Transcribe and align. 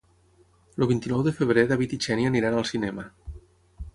El 0.77 0.85
vint-i-nou 0.91 1.21
de 1.27 1.33
febrer 1.41 1.67
en 1.69 1.69
David 1.73 1.95
i 1.97 2.01
na 2.01 2.05
Xènia 2.05 2.33
iran 2.39 2.57
al 2.61 2.67
cinema. 2.73 3.07